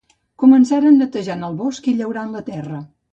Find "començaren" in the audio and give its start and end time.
0.43-0.95